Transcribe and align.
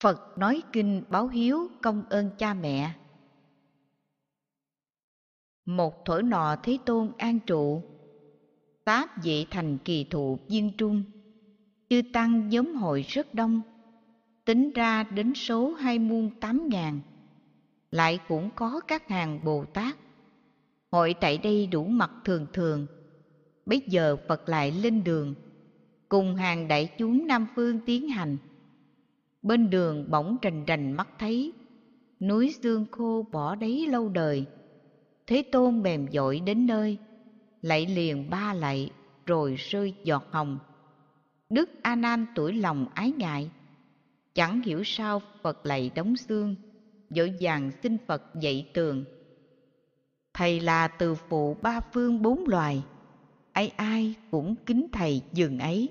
Phật 0.00 0.38
nói 0.38 0.62
kinh 0.72 1.02
báo 1.08 1.28
hiếu 1.28 1.70
công 1.82 2.04
ơn 2.08 2.30
cha 2.38 2.54
mẹ. 2.54 2.94
Một 5.66 6.04
thổi 6.04 6.22
nọ 6.22 6.56
Thế 6.62 6.78
Tôn 6.86 7.12
an 7.18 7.38
trụ, 7.46 7.82
Pháp 8.84 9.10
dị 9.22 9.46
thành 9.50 9.78
kỳ 9.84 10.04
thụ 10.04 10.38
viên 10.48 10.76
trung, 10.76 11.02
chư 11.90 12.02
tăng 12.12 12.52
giống 12.52 12.74
hội 12.74 13.02
rất 13.08 13.34
đông, 13.34 13.60
tính 14.44 14.70
ra 14.74 15.02
đến 15.02 15.34
số 15.34 15.72
hai 15.72 15.98
muôn 15.98 16.30
tám 16.40 16.68
ngàn, 16.68 17.00
lại 17.90 18.18
cũng 18.28 18.50
có 18.56 18.80
các 18.80 19.08
hàng 19.08 19.40
Bồ 19.44 19.64
Tát. 19.64 19.96
Hội 20.90 21.14
tại 21.20 21.38
đây 21.38 21.66
đủ 21.66 21.84
mặt 21.84 22.10
thường 22.24 22.46
thường, 22.52 22.86
bây 23.66 23.82
giờ 23.86 24.16
Phật 24.28 24.48
lại 24.48 24.72
lên 24.72 25.04
đường, 25.04 25.34
cùng 26.08 26.34
hàng 26.34 26.68
đại 26.68 26.88
chúng 26.98 27.26
Nam 27.26 27.46
Phương 27.54 27.80
tiến 27.86 28.08
hành 28.08 28.36
bên 29.42 29.70
đường 29.70 30.10
bỗng 30.10 30.36
rành 30.42 30.64
rành 30.64 30.92
mắt 30.92 31.08
thấy, 31.18 31.52
núi 32.20 32.54
xương 32.62 32.86
khô 32.90 33.26
bỏ 33.32 33.54
đấy 33.54 33.86
lâu 33.86 34.08
đời. 34.08 34.46
Thế 35.26 35.42
tôn 35.52 35.82
bèm 35.82 36.06
dội 36.12 36.40
đến 36.40 36.66
nơi, 36.66 36.98
lạy 37.62 37.86
liền 37.86 38.30
ba 38.30 38.54
lạy, 38.54 38.90
rồi 39.26 39.54
rơi 39.54 39.94
giọt 40.04 40.24
hồng. 40.30 40.58
Đức 41.50 41.70
a 41.82 41.96
nan 41.96 42.26
tuổi 42.34 42.52
lòng 42.52 42.86
ái 42.94 43.12
ngại, 43.16 43.50
chẳng 44.34 44.62
hiểu 44.62 44.82
sao 44.84 45.22
phật 45.42 45.66
lạy 45.66 45.90
đóng 45.94 46.16
xương 46.16 46.54
dội 47.10 47.34
vàng 47.40 47.70
xin 47.82 47.96
phật 48.06 48.22
dạy 48.40 48.70
tường. 48.74 49.04
Thầy 50.34 50.60
là 50.60 50.88
từ 50.88 51.14
phụ 51.14 51.56
ba 51.62 51.80
phương 51.92 52.22
bốn 52.22 52.48
loài, 52.48 52.82
ai 53.52 53.68
ai 53.76 54.14
cũng 54.30 54.54
kính 54.66 54.86
thầy 54.92 55.22
dường 55.32 55.58
ấy 55.58 55.88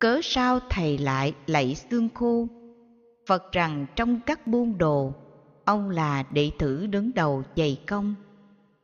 cớ 0.00 0.20
sao 0.22 0.60
thầy 0.70 0.98
lại 0.98 1.34
lạy 1.46 1.74
xương 1.74 2.08
khô? 2.14 2.48
Phật 3.26 3.52
rằng 3.52 3.86
trong 3.96 4.20
các 4.26 4.46
buôn 4.46 4.78
đồ, 4.78 5.14
ông 5.64 5.90
là 5.90 6.24
đệ 6.32 6.50
tử 6.58 6.86
đứng 6.86 7.14
đầu 7.14 7.42
dày 7.56 7.80
công. 7.86 8.14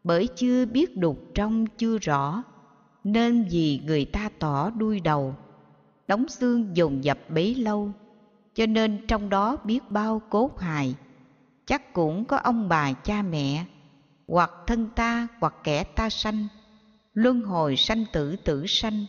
Bởi 0.05 0.29
chưa 0.37 0.67
biết 0.67 0.97
đục 0.97 1.19
trong 1.35 1.67
chưa 1.67 1.99
rõ, 1.99 2.43
nên 3.05 3.47
vì 3.51 3.81
người 3.87 4.05
ta 4.05 4.31
tỏ 4.39 4.71
đuôi 4.71 5.01
đầu, 5.01 5.35
đóng 6.09 6.29
xương 6.29 6.77
dồn 6.77 7.05
dập 7.05 7.19
bấy 7.29 7.55
lâu, 7.55 7.91
cho 8.55 8.67
nên 8.67 9.07
trong 9.09 9.29
đó 9.29 9.57
biết 9.65 9.81
bao 9.91 10.23
cốt 10.31 10.59
hài. 10.59 10.95
Chắc 11.67 11.93
cũng 11.93 12.25
có 12.25 12.37
ông 12.37 12.69
bà 12.69 12.93
cha 12.93 13.23
mẹ, 13.23 13.65
hoặc 14.29 14.51
thân 14.67 14.89
ta 14.97 15.29
hoặc 15.41 15.55
kẻ 15.65 15.85
ta 15.85 16.09
sanh, 16.11 16.47
luân 17.15 17.41
hồi 17.41 17.77
sanh 17.77 18.05
tử 18.13 18.37
tử 18.37 18.65
sanh 18.67 19.07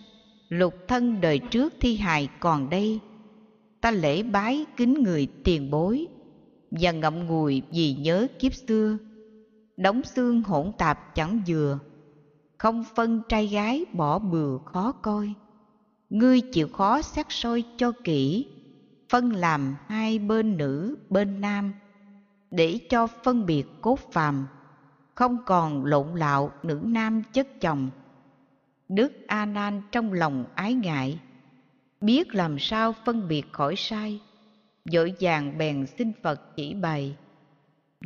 lục 0.49 0.73
thân 0.87 1.21
đời 1.21 1.39
trước 1.39 1.73
thi 1.79 1.97
hài 1.97 2.29
còn 2.39 2.69
đây. 2.69 2.99
Ta 3.81 3.91
lễ 3.91 4.23
bái 4.23 4.65
kính 4.77 5.03
người 5.03 5.27
tiền 5.43 5.71
bối 5.71 6.07
và 6.71 6.91
ngậm 6.91 7.25
ngùi 7.25 7.61
vì 7.71 7.93
nhớ 7.93 8.27
kiếp 8.39 8.53
xưa. 8.53 8.97
Đóng 9.77 10.03
xương 10.03 10.43
hỗn 10.43 10.71
tạp 10.77 11.15
chẳng 11.15 11.41
vừa, 11.47 11.79
không 12.57 12.83
phân 12.95 13.21
trai 13.29 13.47
gái 13.47 13.85
bỏ 13.93 14.19
bừa 14.19 14.57
khó 14.65 14.91
coi. 14.91 15.33
Ngươi 16.09 16.41
chịu 16.41 16.67
khó 16.67 17.01
xét 17.01 17.25
soi 17.29 17.63
cho 17.77 17.91
kỹ, 18.03 18.47
phân 19.09 19.31
làm 19.31 19.75
hai 19.87 20.19
bên 20.19 20.57
nữ, 20.57 20.97
bên 21.09 21.41
nam, 21.41 21.73
để 22.51 22.79
cho 22.89 23.07
phân 23.07 23.45
biệt 23.45 23.65
cốt 23.81 23.99
phàm, 24.11 24.47
không 25.15 25.37
còn 25.45 25.85
lộn 25.85 26.07
lạo 26.15 26.51
nữ 26.63 26.81
nam 26.83 27.23
chất 27.33 27.61
chồng. 27.61 27.89
Đức 28.89 29.27
A 29.27 29.45
Nan 29.45 29.81
trong 29.91 30.13
lòng 30.13 30.45
ái 30.55 30.73
ngại, 30.73 31.19
biết 32.01 32.35
làm 32.35 32.59
sao 32.59 32.93
phân 33.05 33.27
biệt 33.27 33.45
khỏi 33.51 33.75
sai, 33.77 34.19
vội 34.93 35.13
vàng 35.19 35.57
bèn 35.57 35.85
xin 35.97 36.11
Phật 36.23 36.55
chỉ 36.55 36.73
bày. 36.73 37.15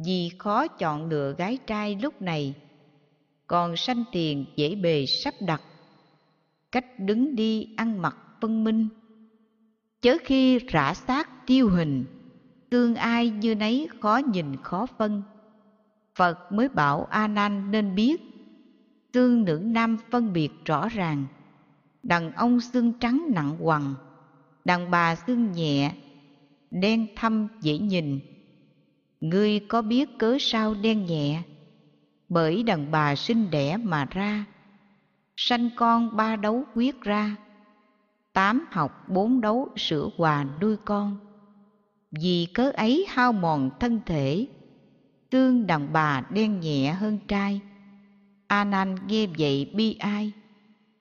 Vì 0.06 0.32
khó 0.38 0.68
chọn 0.68 1.10
lựa 1.10 1.36
gái 1.38 1.58
trai 1.68 1.98
lúc 2.02 2.22
này, 2.22 2.54
còn 3.48 3.78
sanh 3.78 4.04
tiền 4.12 4.46
dễ 4.56 4.76
bề 4.76 5.06
sắp 5.06 5.34
đặt, 5.42 5.62
cách 6.72 6.86
đứng 7.00 7.36
đi 7.36 7.68
ăn 7.78 8.02
mặc 8.02 8.18
phân 8.42 8.64
minh. 8.64 8.88
Chớ 10.02 10.18
khi 10.24 10.60
rã 10.60 10.94
xác 10.94 11.48
tiêu 11.48 11.70
hình, 11.70 12.06
tương 12.70 12.96
ai 12.96 13.30
như 13.30 13.56
nấy 13.56 13.88
khó 14.00 14.18
nhìn 14.18 14.58
khó 14.64 14.86
phân. 14.98 15.24
Phật 16.16 16.52
mới 16.52 16.70
bảo 16.70 17.08
A 17.10 17.28
Nan 17.28 17.72
nên 17.72 17.96
biết 17.96 18.31
tương 19.12 19.46
nữ 19.46 19.62
nam 19.66 19.98
phân 20.12 20.34
biệt 20.34 20.50
rõ 20.66 20.90
ràng. 20.90 21.26
Đàn 22.04 22.32
ông 22.32 22.62
xương 22.62 22.94
trắng 23.00 23.26
nặng 23.30 23.56
quằn, 23.60 23.96
đàn 24.66 24.92
bà 24.92 25.16
xương 25.16 25.52
nhẹ, 25.52 25.92
đen 26.72 27.08
thâm 27.16 27.48
dễ 27.62 27.78
nhìn. 27.78 28.20
Ngươi 29.22 29.60
có 29.60 29.82
biết 29.82 30.10
cớ 30.20 30.38
sao 30.40 30.74
đen 30.74 31.06
nhẹ? 31.06 31.42
Bởi 32.30 32.64
đàn 32.64 32.92
bà 32.92 33.16
sinh 33.16 33.52
đẻ 33.52 33.78
mà 33.78 34.08
ra, 34.12 34.46
sanh 35.38 35.70
con 35.76 36.18
ba 36.18 36.36
đấu 36.36 36.64
quyết 36.76 37.02
ra. 37.02 37.36
Tám 38.34 38.66
học 38.72 39.10
bốn 39.10 39.42
đấu 39.42 39.70
sửa 39.78 40.10
quà 40.18 40.46
nuôi 40.62 40.78
con. 40.86 41.18
Vì 42.12 42.48
cớ 42.54 42.72
ấy 42.72 43.06
hao 43.10 43.34
mòn 43.34 43.70
thân 43.80 44.00
thể, 44.06 44.48
tương 45.30 45.68
đàn 45.68 45.94
bà 45.94 46.24
đen 46.30 46.60
nhẹ 46.60 46.92
hơn 46.92 47.20
trai 47.28 47.62
a 48.52 48.64
nan 48.64 48.96
nghe 49.08 49.28
vậy 49.38 49.72
bi 49.74 49.96
ai. 50.00 50.32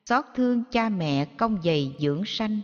Xót 0.07 0.25
thương 0.35 0.65
cha 0.71 0.89
mẹ 0.89 1.25
công 1.25 1.63
dày 1.65 1.97
dưỡng 1.99 2.23
sanh. 2.27 2.61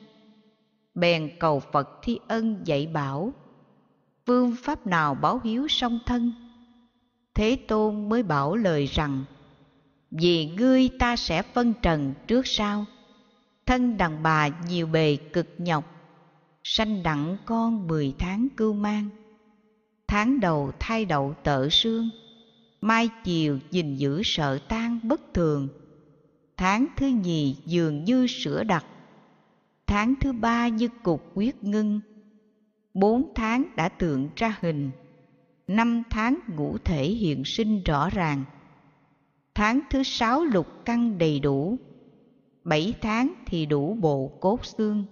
Bèn 0.95 1.31
cầu 1.39 1.61
phật 1.61 1.89
thi 2.03 2.19
ân 2.29 2.61
dạy 2.65 2.87
bảo, 2.87 3.33
phương 4.27 4.57
pháp 4.63 4.87
nào 4.87 5.15
báo 5.15 5.41
hiếu 5.45 5.67
song 5.69 5.99
thân? 6.07 6.33
Thế 7.35 7.59
tôn 7.69 8.09
mới 8.09 8.23
bảo 8.23 8.57
lời 8.57 8.87
rằng, 8.87 9.25
vì 10.11 10.47
ngươi 10.47 10.89
ta 10.99 11.17
sẽ 11.17 11.43
phân 11.43 11.73
trần 11.83 12.15
trước 12.27 12.47
sau. 12.47 12.85
Thân 13.67 13.97
đàn 13.97 14.23
bà 14.23 14.49
nhiều 14.69 14.87
bề 14.87 15.17
cực 15.17 15.49
nhọc, 15.59 15.85
sanh 16.65 17.03
đặng 17.03 17.37
con 17.45 17.87
mười 17.87 18.15
tháng 18.19 18.49
cưu 18.57 18.73
mang. 18.73 19.09
Tháng 20.09 20.41
đầu 20.41 20.73
thai 20.79 21.05
đậu 21.05 21.35
tợ 21.43 21.69
xương 21.69 22.11
mai 22.81 23.09
chiều 23.25 23.59
gìn 23.71 23.95
giữ 23.95 24.23
sợ 24.25 24.59
tan 24.69 25.01
bất 25.03 25.35
thường. 25.35 25.69
Tháng 26.57 26.87
thứ 26.97 27.07
nhì 27.07 27.57
dường 27.67 28.05
như 28.05 28.27
sữa 28.27 28.65
đặc. 28.65 28.85
Tháng 29.87 30.15
thứ 30.21 30.33
ba 30.33 30.69
như 30.69 30.89
cục 31.03 31.31
quyết 31.35 31.65
ngưng. 31.65 32.01
Bốn 32.95 33.33
tháng 33.35 33.65
đã 33.77 33.89
tượng 33.89 34.29
ra 34.37 34.57
hình. 34.61 34.91
Năm 35.67 36.03
tháng 36.11 36.39
ngũ 36.57 36.79
thể 36.79 37.05
hiện 37.05 37.45
sinh 37.45 37.83
rõ 37.83 38.11
ràng. 38.11 38.45
Tháng 39.55 39.81
thứ 39.91 40.03
sáu 40.03 40.45
lục 40.45 40.67
căn 40.85 41.19
đầy 41.19 41.41
đủ. 41.41 41.79
Bảy 42.65 42.95
tháng 43.01 43.35
thì 43.47 43.67
đủ 43.67 43.95
bộ 43.95 44.29
cốt 44.41 44.65
xương. 44.65 45.05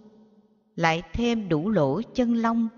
Lại 0.76 1.02
thêm 1.12 1.48
đủ 1.48 1.70
lỗ 1.70 2.02
chân 2.14 2.34
lông. 2.34 2.68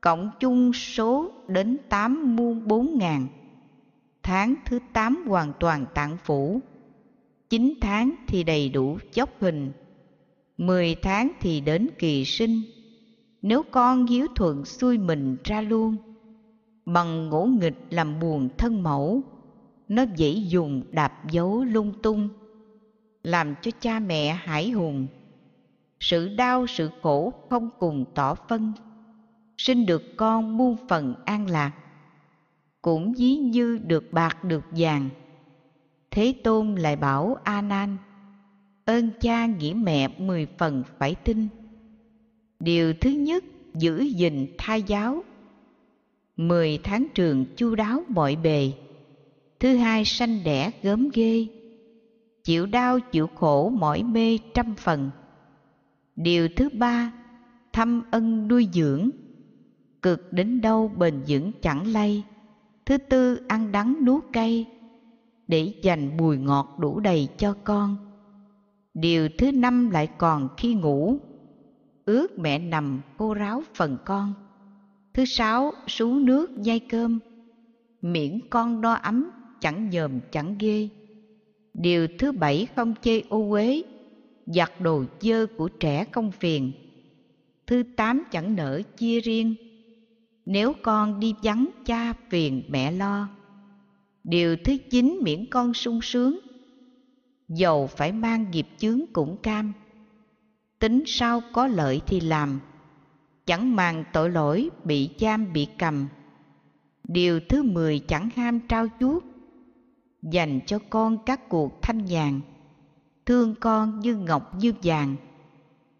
Cộng 0.00 0.30
chung 0.40 0.72
số 0.72 1.32
đến 1.48 1.76
tám 1.88 2.36
muôn 2.36 2.68
bốn 2.68 2.98
ngàn 2.98 3.26
tháng 4.22 4.54
thứ 4.64 4.78
tám 4.92 5.24
hoàn 5.26 5.52
toàn 5.60 5.86
tạng 5.94 6.16
phủ. 6.24 6.60
Chín 7.50 7.74
tháng 7.80 8.14
thì 8.28 8.44
đầy 8.44 8.68
đủ 8.68 8.98
chốc 9.12 9.30
hình. 9.40 9.72
Mười 10.56 10.94
tháng 10.94 11.32
thì 11.40 11.60
đến 11.60 11.88
kỳ 11.98 12.24
sinh. 12.24 12.62
Nếu 13.42 13.62
con 13.70 14.06
hiếu 14.06 14.26
thuận 14.34 14.64
xuôi 14.64 14.98
mình 14.98 15.36
ra 15.44 15.60
luôn, 15.60 15.96
bằng 16.86 17.28
ngỗ 17.28 17.44
nghịch 17.44 17.78
làm 17.90 18.20
buồn 18.20 18.48
thân 18.58 18.82
mẫu, 18.82 19.22
nó 19.88 20.04
dễ 20.16 20.30
dùng 20.30 20.82
đạp 20.90 21.30
dấu 21.30 21.64
lung 21.64 21.92
tung, 22.02 22.28
làm 23.22 23.54
cho 23.62 23.70
cha 23.80 23.98
mẹ 23.98 24.32
hải 24.32 24.70
hùng. 24.70 25.06
Sự 26.00 26.28
đau, 26.28 26.66
sự 26.66 26.90
khổ 27.02 27.32
không 27.50 27.70
cùng 27.78 28.04
tỏ 28.14 28.34
phân. 28.34 28.72
Sinh 29.58 29.86
được 29.86 30.16
con 30.16 30.56
muôn 30.56 30.76
phần 30.88 31.14
an 31.24 31.50
lạc 31.50 31.72
cũng 32.82 33.12
ví 33.18 33.36
như 33.36 33.78
được 33.86 34.12
bạc 34.12 34.44
được 34.44 34.64
vàng. 34.70 35.08
Thế 36.10 36.34
tôn 36.44 36.74
lại 36.74 36.96
bảo 36.96 37.36
a 37.44 37.62
nan 37.62 37.96
ơn 38.84 39.10
cha 39.20 39.46
nghĩa 39.46 39.74
mẹ 39.76 40.08
mười 40.18 40.46
phần 40.58 40.82
phải 40.98 41.14
tin. 41.14 41.48
Điều 42.60 42.94
thứ 42.94 43.10
nhất, 43.10 43.44
giữ 43.74 44.00
gìn 44.00 44.46
thai 44.58 44.82
giáo. 44.82 45.24
Mười 46.36 46.78
tháng 46.84 47.06
trường 47.14 47.44
chu 47.56 47.74
đáo 47.74 48.02
mọi 48.08 48.36
bề. 48.36 48.72
Thứ 49.60 49.76
hai, 49.76 50.04
sanh 50.04 50.44
đẻ 50.44 50.70
gớm 50.82 51.08
ghê. 51.14 51.46
Chịu 52.44 52.66
đau 52.66 53.00
chịu 53.00 53.26
khổ 53.26 53.68
mỏi 53.68 54.02
mê 54.02 54.38
trăm 54.54 54.74
phần. 54.74 55.10
Điều 56.16 56.48
thứ 56.56 56.68
ba 56.72 57.12
thăm 57.72 58.02
ân 58.10 58.48
nuôi 58.48 58.68
dưỡng. 58.72 59.10
Cực 60.02 60.32
đến 60.32 60.60
đâu 60.60 60.88
bền 60.88 61.22
vững 61.28 61.52
chẳng 61.62 61.86
lay 61.86 62.24
thứ 62.86 62.98
tư 62.98 63.40
ăn 63.48 63.72
đắng 63.72 64.04
nuốt 64.04 64.24
cay 64.32 64.66
để 65.48 65.74
dành 65.82 66.16
bùi 66.16 66.38
ngọt 66.38 66.76
đủ 66.78 67.00
đầy 67.00 67.28
cho 67.38 67.54
con 67.64 67.96
điều 68.94 69.28
thứ 69.38 69.52
năm 69.52 69.90
lại 69.90 70.08
còn 70.18 70.48
khi 70.56 70.74
ngủ 70.74 71.18
ước 72.04 72.38
mẹ 72.38 72.58
nằm 72.58 73.00
cô 73.16 73.34
ráo 73.34 73.62
phần 73.74 73.96
con 74.04 74.34
Thứ 75.14 75.24
sáu, 75.24 75.72
sú 75.86 76.14
nước 76.14 76.50
nhai 76.50 76.80
cơm, 76.80 77.18
miễn 78.02 78.40
con 78.50 78.80
no 78.80 78.92
ấm, 78.92 79.30
chẳng 79.60 79.90
nhờm 79.90 80.20
chẳng 80.30 80.56
ghê. 80.58 80.88
Điều 81.74 82.06
thứ 82.18 82.32
bảy 82.32 82.66
không 82.76 82.94
chê 83.02 83.20
ô 83.28 83.50
uế, 83.50 83.82
giặt 84.46 84.80
đồ 84.80 85.04
dơ 85.20 85.46
của 85.56 85.68
trẻ 85.68 86.04
không 86.12 86.32
phiền. 86.32 86.72
Thứ 87.66 87.82
tám 87.96 88.22
chẳng 88.30 88.56
nỡ 88.56 88.82
chia 88.96 89.20
riêng, 89.20 89.54
nếu 90.46 90.72
con 90.82 91.20
đi 91.20 91.34
vắng 91.42 91.68
cha 91.84 92.12
phiền 92.30 92.62
mẹ 92.68 92.92
lo. 92.92 93.28
Điều 94.24 94.56
thứ 94.56 94.76
chín 94.90 95.20
miễn 95.22 95.46
con 95.50 95.74
sung 95.74 96.00
sướng, 96.02 96.38
dầu 97.48 97.86
phải 97.86 98.12
mang 98.12 98.50
nghiệp 98.50 98.66
chướng 98.78 99.00
cũng 99.12 99.36
cam. 99.36 99.72
Tính 100.78 101.02
sao 101.06 101.42
có 101.52 101.66
lợi 101.66 102.00
thì 102.06 102.20
làm, 102.20 102.60
chẳng 103.46 103.76
màng 103.76 104.04
tội 104.12 104.30
lỗi 104.30 104.70
bị 104.84 105.10
giam 105.20 105.52
bị 105.52 105.66
cầm. 105.78 106.08
Điều 107.04 107.40
thứ 107.48 107.62
mười 107.62 107.98
chẳng 107.98 108.28
ham 108.36 108.60
trao 108.60 108.86
chuốt, 109.00 109.24
dành 110.22 110.60
cho 110.66 110.78
con 110.90 111.18
các 111.26 111.48
cuộc 111.48 111.82
thanh 111.82 112.04
nhàn, 112.04 112.40
thương 113.26 113.54
con 113.60 114.00
như 114.00 114.16
ngọc 114.16 114.54
như 114.54 114.72
vàng. 114.82 115.16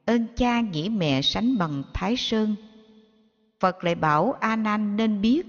Ơn 0.05 0.27
cha 0.37 0.61
nghĩ 0.61 0.89
mẹ 0.89 1.23
sánh 1.23 1.59
bằng 1.59 1.83
Thái 1.95 2.17
Sơn. 2.17 2.55
Phật 3.63 3.85
lại 3.85 3.95
bảo 3.95 4.33
A 4.41 4.57
Nan 4.57 4.97
nên 4.97 5.21
biết, 5.21 5.47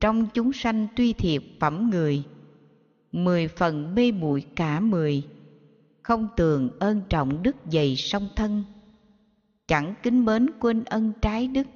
trong 0.00 0.26
chúng 0.34 0.52
sanh 0.52 0.86
tuy 0.96 1.12
thiệt 1.12 1.42
phẩm 1.60 1.90
người, 1.90 2.24
mười 3.12 3.48
phần 3.48 3.94
mê 3.94 4.12
muội 4.12 4.44
cả 4.56 4.80
mười, 4.80 5.22
không 6.02 6.28
tường 6.36 6.70
ơn 6.78 7.02
trọng 7.08 7.42
đức 7.42 7.56
dày 7.72 7.96
song 7.96 8.28
thân 8.36 8.64
chẳng 9.68 9.94
kính 10.02 10.24
mến 10.24 10.46
quên 10.60 10.84
ân 10.84 11.12
trái 11.22 11.48
đức 11.48 11.66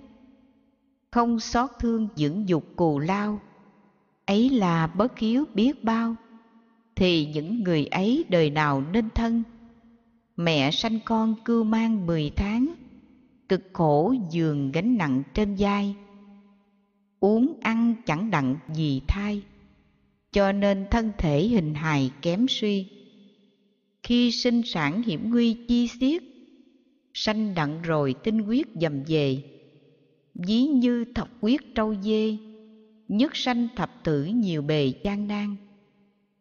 không 1.10 1.40
xót 1.40 1.70
thương 1.78 2.08
dưỡng 2.16 2.48
dục 2.48 2.64
cù 2.76 2.98
lao 2.98 3.40
ấy 4.26 4.50
là 4.50 4.87
bất 4.87 5.19
hiếu 5.19 5.44
biết 5.54 5.84
bao. 5.84 6.14
Thì 6.96 7.26
những 7.26 7.62
người 7.62 7.87
ấy 7.87 8.25
đời 8.28 8.50
nào 8.50 8.82
nên 8.92 9.08
thân? 9.14 9.42
Mẹ 10.37 10.70
sanh 10.70 10.98
con 11.04 11.34
cưu 11.44 11.64
mang 11.64 12.06
mười 12.06 12.31
tháng 12.37 12.75
cực 13.50 13.62
khổ 13.73 14.14
giường 14.31 14.73
gánh 14.73 14.97
nặng 14.97 15.23
trên 15.35 15.56
vai. 15.58 15.94
Uống 17.20 17.58
ăn 17.61 17.94
chẳng 18.06 18.31
đặng 18.31 18.56
gì 18.75 19.02
thai, 19.08 19.43
cho 20.32 20.52
nên 20.52 20.87
thân 20.91 21.12
thể 21.19 21.43
hình 21.43 21.75
hài 21.75 22.11
kém 22.23 22.49
suy. 22.49 22.87
Khi 24.02 24.31
sinh 24.31 24.62
sản 24.64 25.02
hiểm 25.02 25.31
nguy 25.31 25.56
chi 25.69 25.88
xiết, 25.88 26.23
sanh 27.14 27.55
đặng 27.55 27.82
rồi 27.82 28.14
tinh 28.25 28.38
huyết 28.38 28.67
dầm 28.81 29.02
về. 29.06 29.43
Ví 30.35 30.62
như 30.62 31.05
thập 31.14 31.29
quyết 31.41 31.75
trâu 31.75 31.94
dê, 32.02 32.37
nhất 33.08 33.37
sanh 33.37 33.69
thập 33.76 34.05
tử 34.05 34.25
nhiều 34.25 34.62
bề 34.62 34.93
gian 35.05 35.29
nan. 35.29 35.56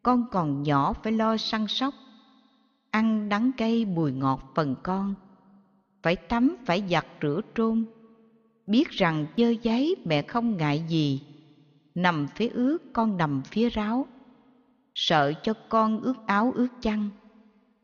Con 0.04 0.26
còn 0.32 0.64
nhỏ 0.64 0.94
phải 1.04 1.14
lo 1.14 1.38
săn 1.38 1.68
sóc, 1.68 1.94
ăn 2.92 3.30
đắng 3.30 3.52
cay 3.58 3.86
bùi 3.86 4.12
ngọt 4.12 4.52
phần 4.56 4.76
con 4.84 5.16
phải 6.04 6.16
tắm, 6.16 6.56
phải 6.66 6.84
giặt 6.90 7.06
rửa 7.22 7.42
trôn. 7.56 7.86
Biết 8.68 8.90
rằng 8.90 9.26
dơ 9.38 9.50
giấy 9.62 9.96
mẹ 10.06 10.22
không 10.22 10.58
ngại 10.58 10.84
gì. 10.88 11.22
Nằm 11.96 12.28
phía 12.36 12.48
ướt, 12.48 12.78
con 12.94 13.18
nằm 13.18 13.42
phía 13.52 13.70
ráo. 13.70 14.06
Sợ 14.96 15.34
cho 15.44 15.54
con 15.70 16.02
ướt 16.02 16.26
áo, 16.26 16.52
ướt 16.56 16.68
chăn. 16.82 17.10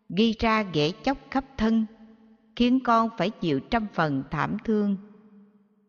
Gây 0.10 0.36
ra 0.40 0.64
ghẻ 0.64 0.92
chóc 1.04 1.18
khắp 1.32 1.46
thân, 1.58 1.86
khiến 2.56 2.80
con 2.84 3.10
phải 3.18 3.30
chịu 3.30 3.60
trăm 3.60 3.88
phần 3.94 4.24
thảm 4.32 4.58
thương. 4.64 4.98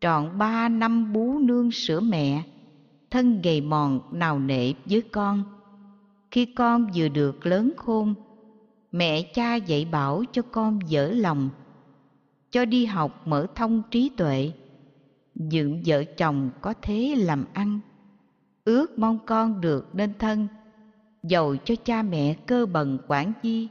Trọn 0.01 0.37
ba 0.37 0.69
năm 0.69 1.13
bú 1.13 1.39
nương 1.39 1.71
sữa 1.71 1.99
mẹ, 1.99 2.43
thân 3.09 3.41
gầy 3.41 3.61
mòn 3.61 3.99
nào 4.11 4.39
nệ 4.39 4.73
với 4.85 5.01
con. 5.01 5.43
Khi 6.31 6.45
con 6.45 6.87
vừa 6.95 7.07
được 7.07 7.45
lớn 7.45 7.73
khôn, 7.77 8.13
mẹ 8.91 9.21
cha 9.21 9.55
dạy 9.55 9.85
bảo 9.91 10.23
cho 10.31 10.41
con 10.41 10.79
dở 10.87 11.11
lòng 11.15 11.49
cho 12.51 12.65
đi 12.65 12.85
học 12.85 13.27
mở 13.27 13.47
thông 13.55 13.81
trí 13.91 14.09
tuệ. 14.17 14.51
Dựng 15.35 15.81
vợ 15.85 16.03
chồng 16.03 16.49
có 16.61 16.73
thế 16.81 17.15
làm 17.17 17.45
ăn, 17.53 17.79
ước 18.65 18.99
mong 18.99 19.19
con 19.25 19.61
được 19.61 19.95
nên 19.95 20.13
thân, 20.19 20.47
dầu 21.23 21.55
cho 21.57 21.75
cha 21.75 22.01
mẹ 22.01 22.33
cơ 22.33 22.65
bần 22.65 22.97
quản 23.07 23.33
chi, 23.41 23.69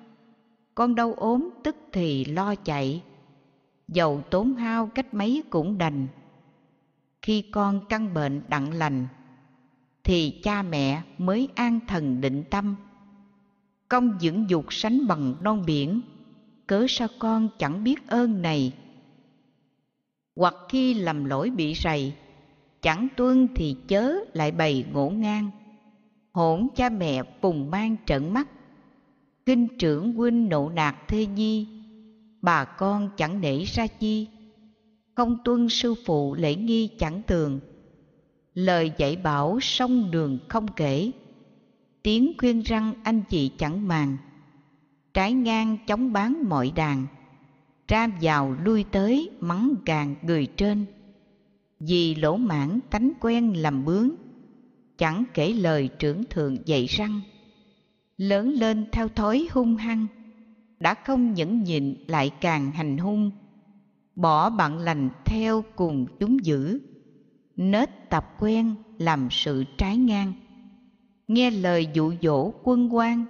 con 0.75 0.95
đau 0.95 1.15
ốm 1.15 1.51
tức 1.63 1.77
thì 1.93 2.25
lo 2.25 2.55
chạy, 2.55 3.03
dầu 3.89 4.23
tốn 4.31 4.55
hao 4.55 4.87
cách 4.87 5.15
mấy 5.15 5.43
cũng 5.51 5.79
đành. 5.79 6.07
Khi 7.23 7.43
con 7.43 7.81
căn 7.89 8.15
bệnh 8.15 8.43
đặng 8.49 8.73
lành, 8.73 9.07
thì 10.05 10.41
cha 10.43 10.63
mẹ 10.63 11.03
mới 11.19 11.49
an 11.55 11.81
thần 11.89 12.21
định 12.21 12.45
tâm. 12.51 12.77
Công 13.89 14.19
dưỡng 14.21 14.51
dục 14.51 14.67
sánh 14.71 15.07
bằng 15.07 15.35
non 15.41 15.63
biển 15.67 16.01
cớ 16.67 16.87
sao 16.89 17.09
con 17.19 17.49
chẳng 17.59 17.85
biết 17.85 18.09
ơn 18.09 18.43
này? 18.43 18.73
Hoặc 20.37 20.55
khi 20.69 20.95
lầm 20.95 21.25
lỗi 21.25 21.51
bị 21.51 21.75
rầy, 21.75 22.13
chẳng 22.83 23.09
tuân 23.17 23.49
thì 23.55 23.77
chớ 23.89 24.15
lại 24.33 24.51
bày 24.51 24.85
ngổ 24.93 25.11
ngang. 25.11 25.51
Hỗn 26.33 26.69
cha 26.77 26.89
mẹ 26.89 27.23
phùng 27.41 27.71
mang 27.71 27.97
trận 28.07 28.35
mắt. 28.35 28.49
Kinh 29.47 29.79
trưởng 29.79 30.13
huynh 30.13 30.49
nộ 30.49 30.69
nạt 30.69 30.95
thê 31.09 31.27
nhi, 31.27 31.67
bà 32.43 32.65
con 32.65 33.11
chẳng 33.17 33.41
nể 33.41 33.65
ra 33.65 33.87
chi. 33.87 34.29
Không 35.15 35.39
tuân 35.45 35.69
sư 35.69 35.95
phụ 36.07 36.35
lễ 36.35 36.55
nghi 36.55 36.89
chẳng 36.99 37.23
tường 37.27 37.61
lời 38.57 38.93
dạy 38.99 39.17
bảo 39.17 39.59
sông 39.61 40.11
đường 40.11 40.39
không 40.49 40.67
kể. 40.77 41.11
Tiếng 42.03 42.33
khuyên 42.39 42.63
răng 42.63 42.95
anh 43.05 43.23
chị 43.29 43.51
chẳng 43.59 43.89
màng 43.89 44.17
trái 45.17 45.33
ngang 45.33 45.77
chống 45.87 46.13
bán 46.13 46.49
mọi 46.49 46.73
đàn, 46.75 47.07
ra 47.89 48.09
vào 48.21 48.57
lui 48.65 48.85
tới 48.85 49.31
mắng 49.41 49.75
càng 49.85 50.15
người 50.23 50.47
trên. 50.57 50.87
Vì 51.81 52.15
lỗ 52.15 52.37
mãn 52.37 52.81
tánh 52.91 53.13
quen 53.21 53.53
làm 53.57 53.85
bướng, 53.85 54.11
chẳng 54.99 55.25
kể 55.35 55.53
lời 55.53 55.89
trưởng 55.99 56.25
thượng 56.31 56.57
dạy 56.67 56.87
răng. 56.87 57.21
Lớn 58.17 58.51
lên 58.51 58.87
theo 58.93 59.09
thói 59.09 59.49
hung 59.51 59.77
hăng, 59.77 60.07
đã 60.81 60.95
không 60.95 61.35
nhẫn 61.35 61.63
nhịn 61.63 61.97
lại 62.07 62.31
càng 62.41 62.71
hành 62.71 62.99
hung, 62.99 63.31
bỏ 64.17 64.51
bạn 64.51 64.79
lành 64.79 65.11
theo 65.25 65.65
cùng 65.77 66.07
chúng 66.21 66.45
dữ. 66.45 66.81
Nết 67.57 68.11
tập 68.11 68.35
quen 68.41 68.75
làm 68.99 69.29
sự 69.31 69.65
trái 69.79 69.97
ngang, 69.97 70.33
nghe 71.29 71.51
lời 71.51 71.89
dụ 71.95 72.13
dỗ 72.23 72.53
quân 72.63 72.95
quan 72.95 73.27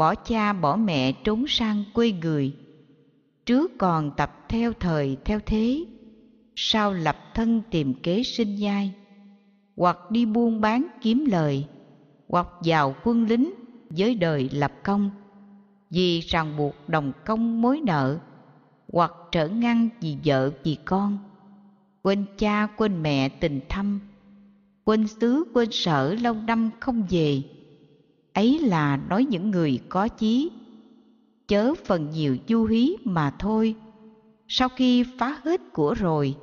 bỏ 0.00 0.14
cha 0.14 0.52
bỏ 0.52 0.76
mẹ 0.76 1.12
trốn 1.12 1.44
sang 1.48 1.84
quê 1.94 2.12
người. 2.12 2.52
Trước 3.46 3.70
còn 3.78 4.10
tập 4.16 4.44
theo 4.48 4.72
thời, 4.72 5.16
theo 5.24 5.40
thế 5.46 5.84
sau 6.56 6.92
lập 6.92 7.16
thân 7.34 7.62
tìm 7.70 7.94
kế 7.94 8.22
sinh 8.22 8.54
nhai. 8.54 8.92
Hoặc 9.76 10.10
đi 10.10 10.26
buôn 10.26 10.60
bán 10.60 10.86
kiếm 11.00 11.24
lời, 11.28 11.66
hoặc 12.28 12.46
vào 12.64 12.94
quân 13.04 13.26
lính 13.26 13.50
với 13.90 14.14
đời 14.14 14.48
lập 14.52 14.72
công. 14.82 15.10
Vì 15.90 16.20
ràng 16.20 16.56
buộc 16.56 16.88
đồng 16.88 17.12
công 17.26 17.62
mối 17.62 17.80
nợ, 17.84 18.18
hoặc 18.92 19.12
trở 19.32 19.48
ngăn 19.48 19.88
vì 20.00 20.16
vợ 20.24 20.50
vì 20.64 20.76
con. 20.84 21.18
Quên 22.02 22.24
cha 22.38 22.66
quên 22.76 23.02
mẹ 23.02 23.28
tình 23.28 23.60
thâm, 23.68 24.00
quên 24.84 25.06
xứ 25.06 25.44
quên 25.54 25.68
sở 25.70 26.14
lâu 26.14 26.34
năm 26.34 26.70
không 26.80 27.06
về 27.10 27.42
ấy 28.40 28.58
là 28.58 28.96
nói 28.96 29.24
những 29.24 29.50
người 29.50 29.80
có 29.88 30.08
chí. 30.08 30.50
Chớ 31.48 31.74
phần 31.84 32.10
nhiều 32.10 32.36
du 32.48 32.64
hí 32.64 32.96
mà 33.04 33.30
thôi. 33.38 33.74
Sau 34.48 34.68
khi 34.68 35.04
phá 35.18 35.40
hết 35.44 35.60
của 35.72 35.94
rồi, 35.94 36.36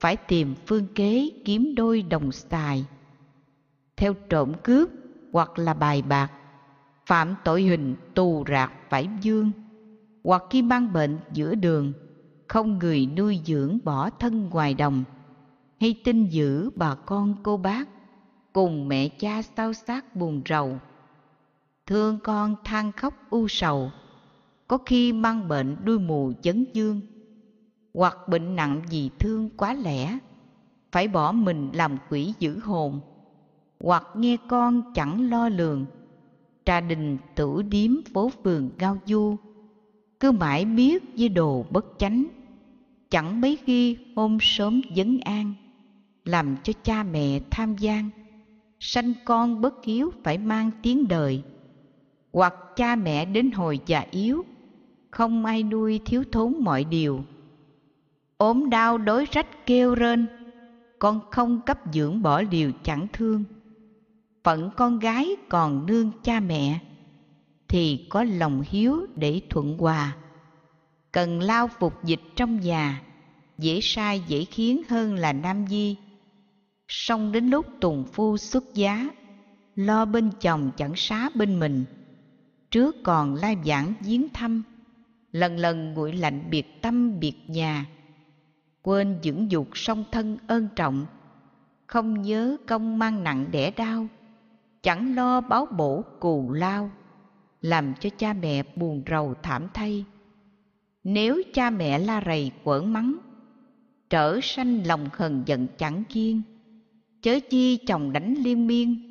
phải 0.00 0.16
tìm 0.16 0.54
phương 0.66 0.86
kế 0.94 1.30
kiếm 1.44 1.74
đôi 1.76 2.02
đồng 2.02 2.32
xài. 2.32 2.84
Theo 3.96 4.14
trộm 4.28 4.52
cướp 4.64 4.88
hoặc 5.32 5.58
là 5.58 5.74
bài 5.74 6.02
bạc, 6.02 6.32
phạm 7.06 7.34
tội 7.44 7.62
hình 7.62 7.96
tù 8.14 8.44
rạc 8.48 8.72
phải 8.90 9.08
dương, 9.22 9.52
hoặc 10.24 10.42
khi 10.50 10.62
mang 10.62 10.92
bệnh 10.92 11.18
giữa 11.32 11.54
đường, 11.54 11.92
không 12.48 12.78
người 12.78 13.06
nuôi 13.06 13.40
dưỡng 13.44 13.78
bỏ 13.84 14.10
thân 14.10 14.48
ngoài 14.48 14.74
đồng, 14.74 15.04
hay 15.80 15.94
tin 16.04 16.28
giữ 16.28 16.70
bà 16.76 16.94
con 16.94 17.34
cô 17.42 17.56
bác 17.56 17.88
cùng 18.52 18.88
mẹ 18.88 19.08
cha 19.08 19.42
sao 19.42 19.72
xác 19.72 20.16
buồn 20.16 20.42
rầu 20.48 20.78
thương 21.90 22.18
con 22.18 22.56
than 22.64 22.92
khóc 22.92 23.14
u 23.30 23.48
sầu, 23.48 23.90
có 24.68 24.78
khi 24.86 25.12
mang 25.12 25.48
bệnh 25.48 25.76
đuôi 25.84 25.98
mù 25.98 26.32
chấn 26.42 26.64
dương. 26.72 27.00
Hoặc 27.94 28.16
bệnh 28.28 28.56
nặng 28.56 28.82
vì 28.90 29.10
thương 29.18 29.50
quá 29.56 29.74
lẻ, 29.74 30.18
phải 30.92 31.08
bỏ 31.08 31.32
mình 31.32 31.70
làm 31.74 31.96
quỷ 32.10 32.34
giữ 32.38 32.58
hồn. 32.58 33.00
Hoặc 33.80 34.04
nghe 34.16 34.36
con 34.48 34.92
chẳng 34.94 35.30
lo 35.30 35.48
lường, 35.48 35.86
trà 36.64 36.80
đình 36.80 37.18
tử 37.34 37.62
điếm 37.62 37.90
phố 38.14 38.30
phường 38.44 38.70
gao 38.78 38.98
du. 39.06 39.36
Cứ 40.20 40.32
mãi 40.32 40.64
biết 40.64 41.04
với 41.18 41.28
đồ 41.28 41.66
bất 41.70 41.86
chánh, 41.98 42.24
chẳng 43.10 43.40
mấy 43.40 43.58
khi 43.64 43.96
hôm 44.16 44.38
sớm 44.40 44.80
vấn 44.96 45.20
an, 45.20 45.54
làm 46.24 46.56
cho 46.62 46.72
cha 46.82 47.02
mẹ 47.02 47.40
tham 47.50 47.76
gian. 47.76 48.10
Sanh 48.80 49.12
con 49.24 49.60
bất 49.60 49.84
hiếu 49.84 50.12
phải 50.22 50.38
mang 50.38 50.70
tiếng 50.82 51.08
đời 51.08 51.42
hoặc 52.32 52.54
cha 52.76 52.96
mẹ 52.96 53.24
đến 53.24 53.50
hồi 53.50 53.80
già 53.86 54.04
yếu, 54.10 54.44
không 55.10 55.44
ai 55.44 55.62
nuôi 55.62 56.00
thiếu 56.04 56.24
thốn 56.32 56.54
mọi 56.60 56.84
điều. 56.84 57.24
Ốm 58.36 58.70
đau 58.70 58.98
đối 58.98 59.24
rách 59.32 59.66
kêu 59.66 59.94
rên, 59.94 60.26
con 60.98 61.20
không 61.30 61.60
cấp 61.66 61.78
dưỡng 61.92 62.22
bỏ 62.22 62.42
điều 62.42 62.72
chẳng 62.82 63.06
thương. 63.12 63.44
Phận 64.44 64.70
con 64.76 64.98
gái 64.98 65.36
còn 65.48 65.86
nương 65.86 66.10
cha 66.22 66.40
mẹ, 66.40 66.78
thì 67.68 68.06
có 68.10 68.24
lòng 68.24 68.62
hiếu 68.68 69.06
để 69.16 69.40
thuận 69.50 69.78
hòa. 69.78 70.16
Cần 71.12 71.40
lao 71.40 71.68
phục 71.68 72.04
dịch 72.04 72.20
trong 72.36 72.60
nhà, 72.60 73.02
dễ 73.58 73.80
sai 73.82 74.22
dễ 74.28 74.44
khiến 74.44 74.82
hơn 74.88 75.14
là 75.14 75.32
nam 75.32 75.66
di. 75.66 75.96
Song 76.88 77.32
đến 77.32 77.46
lúc 77.50 77.66
tùng 77.80 78.04
phu 78.12 78.36
xuất 78.36 78.74
giá, 78.74 79.08
lo 79.74 80.04
bên 80.04 80.30
chồng 80.40 80.70
chẳng 80.76 80.92
xá 80.96 81.30
bên 81.34 81.60
mình 81.60 81.84
trước 82.70 82.96
còn 83.02 83.34
lai 83.34 83.56
giảng 83.64 83.94
viếng 84.00 84.28
thăm. 84.28 84.62
Lần 85.32 85.56
lần 85.56 85.94
nguội 85.94 86.12
lạnh 86.12 86.44
biệt 86.50 86.82
tâm 86.82 87.20
biệt 87.20 87.34
nhà. 87.46 87.86
Quên 88.82 89.18
dưỡng 89.22 89.50
dục 89.50 89.68
song 89.74 90.04
thân 90.12 90.38
ơn 90.46 90.68
trọng. 90.76 91.06
Không 91.86 92.22
nhớ 92.22 92.56
công 92.66 92.98
mang 92.98 93.24
nặng 93.24 93.46
đẻ 93.50 93.70
đau. 93.70 94.06
Chẳng 94.82 95.14
lo 95.14 95.40
báo 95.40 95.66
bổ 95.66 96.02
cù 96.20 96.52
lao. 96.52 96.90
Làm 97.60 97.94
cho 98.00 98.10
cha 98.18 98.32
mẹ 98.32 98.62
buồn 98.76 99.02
rầu 99.10 99.34
thảm 99.42 99.68
thay. 99.74 100.04
Nếu 101.04 101.42
cha 101.54 101.70
mẹ 101.70 101.98
la 101.98 102.22
rầy 102.26 102.52
quở 102.64 102.82
mắng, 102.82 103.16
trở 104.10 104.40
sanh 104.42 104.86
lòng 104.86 105.08
hờn 105.12 105.42
giận 105.46 105.66
chẳng 105.78 106.04
kiên. 106.08 106.42
Chớ 107.22 107.38
chi 107.50 107.76
chồng 107.76 108.12
đánh 108.12 108.34
liên 108.38 108.66
miên 108.66 109.09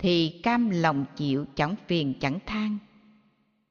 thì 0.00 0.40
cam 0.42 0.70
lòng 0.70 1.04
chịu 1.16 1.44
chẳng 1.54 1.74
phiền 1.86 2.14
chẳng 2.20 2.38
than. 2.46 2.78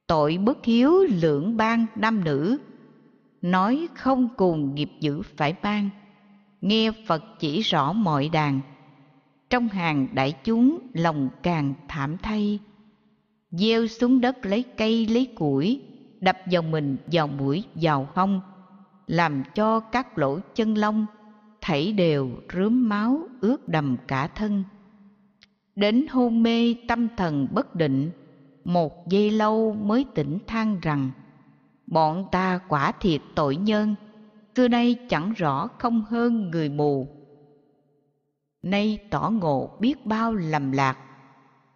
Tội 0.08 0.38
bất 0.38 0.66
hiếu 0.66 0.94
lưỡng 1.22 1.58
ban 1.58 1.86
nam 1.96 2.24
nữ, 2.24 2.58
nói 3.42 3.88
không 3.96 4.30
cùng 4.38 4.76
nghiệp 4.76 4.90
dữ 5.00 5.22
phải 5.22 5.56
ban. 5.62 5.90
Nghe 6.62 6.92
phật 7.08 7.24
chỉ 7.40 7.62
rõ 7.62 7.94
mọi 7.94 8.30
đàn, 8.30 8.62
trong 9.50 9.68
hàng 9.68 10.08
đại 10.14 10.34
chúng 10.44 10.80
lòng 10.94 11.30
càng 11.44 11.74
thảm 11.88 12.18
thay. 12.22 12.60
Gieo 13.52 13.88
xuống 13.88 14.22
đất 14.22 14.46
lấy 14.46 14.64
cây 14.78 15.08
lấy 15.08 15.26
củi, 15.36 15.82
đập 16.20 16.38
vào 16.52 16.62
mình, 16.62 16.98
vào 17.12 17.28
mũi, 17.28 17.64
vào 17.76 18.10
hông, 18.16 18.42
làm 19.08 19.44
cho 19.56 19.80
các 19.80 20.18
lỗ 20.18 20.40
chân 20.56 20.78
lông, 20.78 21.06
thảy 21.62 21.94
đều 21.94 22.30
rướm 22.54 22.90
máu 22.90 23.22
ướt 23.42 23.68
đầm 23.68 23.98
cả 24.08 24.28
thân 24.28 24.64
đến 25.80 26.06
hôn 26.10 26.44
mê 26.44 26.76
tâm 26.88 27.08
thần 27.18 27.48
bất 27.52 27.76
định, 27.76 28.12
một 28.64 29.08
giây 29.08 29.32
lâu 29.32 29.74
mới 29.74 30.06
tỉnh 30.16 30.38
than 30.48 30.80
rằng, 30.82 31.12
bọn 31.88 32.26
ta 32.32 32.60
quả 32.68 32.92
thiệt 32.92 33.22
tội 33.36 33.56
nhân, 33.56 33.96
xưa 34.56 34.68
nay 34.68 34.96
chẳng 35.10 35.34
rõ 35.34 35.68
không 35.68 36.06
hơn 36.10 36.50
người 36.50 36.70
mù. 36.70 37.08
Nay 38.64 39.00
tỏ 39.10 39.30
ngộ 39.30 39.70
biết 39.80 40.06
bao 40.06 40.34
lầm 40.34 40.72
lạc, 40.72 40.98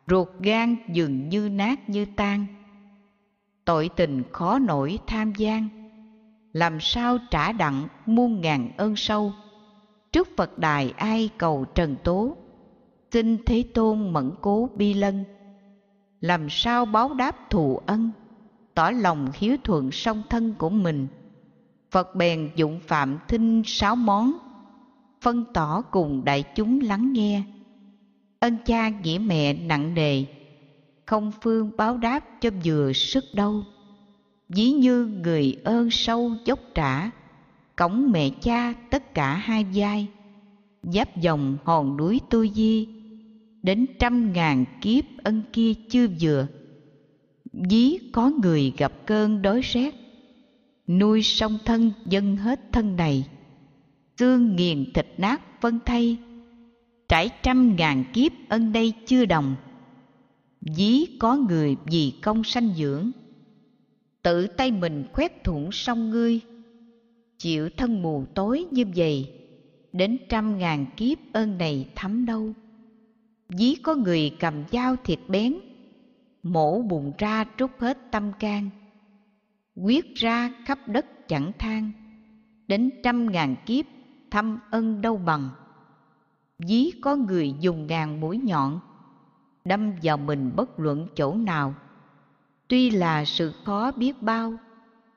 ruột 0.08 0.28
gan 0.40 0.76
dường 0.94 1.30
như 1.30 1.50
nát 1.50 1.90
như 1.90 2.06
tan. 2.16 2.46
Tội 3.66 3.90
tình 3.96 4.24
khó 4.32 4.60
nổi 4.60 5.00
tham 5.08 5.34
gian, 5.38 5.68
làm 6.54 6.80
sao 6.80 7.18
trả 7.32 7.52
đặng 7.52 7.88
muôn 8.06 8.42
ngàn 8.42 8.72
ơn 8.78 8.96
sâu. 8.96 9.34
Trước 10.12 10.30
phật 10.38 10.58
đài 10.58 10.94
ai 10.98 11.30
cầu 11.38 11.66
trần 11.76 11.96
tố 12.04 12.38
xin 13.14 13.38
thế 13.46 13.64
tôn 13.74 14.14
mẫn 14.14 14.32
cố 14.42 14.70
bi 14.76 14.94
lân. 14.94 15.24
Làm 16.22 16.50
sao 16.50 16.86
báo 16.86 17.14
đáp 17.14 17.50
thù 17.50 17.80
ân? 17.86 18.12
Tỏ 18.74 18.92
lòng 18.92 19.28
hiếu 19.34 19.58
thuận 19.64 19.92
song 19.92 20.24
thân 20.30 20.54
của 20.58 20.70
mình. 20.70 21.08
Phật 21.92 22.16
bèn 22.16 22.52
dụng 22.56 22.80
phạm 22.88 23.18
thinh 23.28 23.62
sáu 23.66 23.96
món. 23.96 24.34
Phân 25.22 25.46
tỏ 25.54 25.82
cùng 25.82 26.26
đại 26.26 26.44
chúng 26.56 26.82
lắng 26.82 27.14
nghe. 27.14 27.44
Ân 28.40 28.58
cha 28.66 28.90
nghĩa 28.90 29.20
mẹ 29.20 29.54
nặng 29.54 29.94
nề. 29.94 30.26
Không 31.06 31.32
phương 31.42 31.72
báo 31.78 31.98
đáp 31.98 32.42
cho 32.42 32.50
vừa 32.64 32.94
sức 32.94 33.24
đâu 33.34 33.64
dí 34.50 34.72
như 34.72 35.06
người 35.06 35.58
ơn 35.64 35.90
sâu 35.92 36.32
dốc 36.46 36.60
trả 36.76 37.10
cổng 37.76 38.12
mẹ 38.12 38.30
cha 38.30 38.74
tất 38.90 39.14
cả 39.14 39.36
hai 39.36 39.66
vai. 39.74 40.08
Giáp 40.84 41.18
dòng 41.18 41.58
hòn 41.64 41.98
núi 41.98 42.22
tu 42.30 42.48
di 42.48 43.03
đến 43.64 43.86
trăm 44.00 44.34
ngàn 44.34 44.66
kiếp 44.82 45.04
ân 45.24 45.42
kia 45.54 45.74
chưa 45.90 46.08
vừa. 46.22 46.48
Dí 47.70 47.98
có 48.12 48.32
người 48.42 48.74
gặp 48.78 48.92
cơn 49.06 49.42
đói 49.42 49.62
rét, 49.62 49.96
nuôi 50.88 51.22
song 51.24 51.58
thân 51.66 51.92
dân 52.06 52.36
hết 52.36 52.60
thân 52.72 52.96
này. 52.96 53.28
Xương 54.18 54.56
nghiền 54.56 54.94
thịt 54.94 55.08
nát 55.18 55.62
vân 55.62 55.80
thay, 55.86 56.18
trải 57.10 57.30
trăm 57.44 57.76
ngàn 57.76 58.04
kiếp 58.14 58.32
ân 58.50 58.74
đây 58.74 58.94
chưa 59.06 59.26
đồng. 59.26 59.56
Dí 60.62 61.06
có 61.20 61.36
người 61.36 61.76
vì 61.86 62.14
công 62.22 62.44
sanh 62.44 62.74
dưỡng, 62.78 63.12
tự 64.22 64.48
tay 64.48 64.72
mình 64.72 65.06
khoét 65.14 65.44
thủng 65.44 65.72
sông 65.72 66.10
ngươi, 66.10 66.40
chịu 67.38 67.70
thân 67.78 68.02
mù 68.02 68.26
tối 68.34 68.66
như 68.72 68.86
vậy, 68.96 69.34
đến 69.94 70.18
trăm 70.30 70.58
ngàn 70.58 70.86
kiếp 70.98 71.18
ơn 71.34 71.58
này 71.58 71.88
thấm 71.96 72.26
đâu 72.26 72.54
ví 73.58 73.76
có 73.84 73.96
người 73.96 74.36
cầm 74.40 74.64
dao 74.72 74.96
thiệt 75.04 75.20
bén, 75.28 75.56
mổ 76.44 76.82
bùn 76.82 77.12
ra 77.18 77.46
trút 77.58 77.72
hết 77.80 78.12
tâm 78.12 78.32
can, 78.40 78.70
quyết 79.76 80.16
ra 80.16 80.52
khắp 80.66 80.80
đất 80.88 81.28
chẳng 81.28 81.52
than, 81.60 81.92
đến 82.68 82.90
trăm 83.04 83.32
ngàn 83.32 83.56
kiếp 83.66 83.86
thăm 84.32 84.60
ân 84.72 85.02
đâu 85.02 85.18
bằng. 85.18 85.50
Ví 86.60 86.92
có 87.02 87.16
người 87.16 87.56
dùng 87.60 87.88
ngàn 87.88 88.20
mũi 88.20 88.38
nhọn, 88.38 88.80
đâm 89.66 89.92
vào 90.04 90.18
mình 90.18 90.52
bất 90.56 90.80
luận 90.80 91.08
chỗ 91.16 91.36
nào. 91.36 91.74
Tuy 92.68 92.90
là 92.90 93.26
sự 93.26 93.54
khó 93.66 93.92
biết 93.92 94.22
bao, 94.22 94.54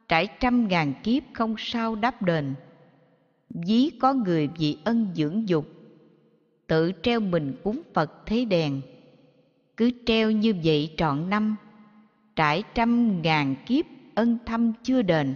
trải 0.09 0.29
trăm 0.41 0.69
ngàn 0.69 0.93
kiếp 1.03 1.23
không 1.35 1.55
sao 1.59 1.95
đáp 1.95 2.23
đền. 2.23 2.55
Ví 3.51 3.91
có 4.01 4.13
người 4.15 4.49
vì 4.59 4.79
ân 4.85 5.09
dưỡng 5.15 5.49
dục 5.49 5.76
tự 6.67 6.93
treo 7.03 7.21
mình 7.21 7.55
cúng 7.65 7.83
phật 7.95 8.27
thế 8.27 8.45
đèn 8.45 8.81
cứ 9.77 9.91
treo 10.07 10.31
như 10.31 10.55
vậy 10.65 10.95
trọn 10.97 11.31
năm, 11.31 11.57
trải 12.37 12.63
trăm 12.75 13.23
ngàn 13.23 13.55
kiếp 13.67 13.85
ân 14.15 14.39
thâm 14.47 14.73
chưa 14.83 15.03
đền. 15.03 15.35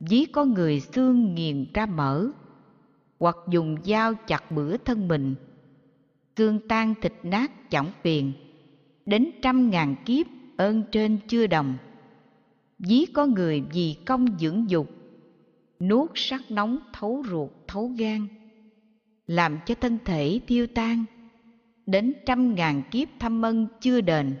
Dí 0.00 0.24
có 0.24 0.44
người 0.44 0.80
xương 0.80 1.34
nghiền 1.34 1.66
ra 1.74 1.86
mỡ 1.86 2.28
hoặc 3.18 3.36
dùng 3.48 3.76
dao 3.84 4.14
chặt 4.14 4.50
bữa 4.50 4.76
thân 4.76 5.08
mình. 5.08 5.34
Xương 6.36 6.68
tan 6.68 6.94
thịt 7.00 7.12
nát 7.22 7.70
chẳng 7.70 7.90
phiền, 8.02 8.32
đến 9.06 9.30
trăm 9.42 9.70
ngàn 9.70 9.94
kiếp 10.04 10.26
ơn 10.56 10.82
trên 10.92 11.18
chưa 11.28 11.46
đồng. 11.46 11.76
Dí 12.78 13.06
có 13.06 13.26
người 13.26 13.62
vì 13.72 13.96
công 14.06 14.26
dưỡng 14.38 14.70
dục, 14.70 14.90
nuốt 15.80 16.10
sắc 16.14 16.50
nóng 16.50 16.78
thấu 16.92 17.24
ruột 17.30 17.50
thấu 17.68 17.88
gan 17.98 18.26
làm 19.26 19.58
cho 19.66 19.74
thân 19.74 19.98
thể 20.04 20.40
tiêu 20.46 20.66
tan. 20.66 21.04
Đến 21.86 22.12
trăm 22.26 22.54
ngàn 22.54 22.82
kiếp 22.90 23.08
thâm 23.18 23.40
mân 23.40 23.68
chưa 23.80 24.00
đền. 24.00 24.36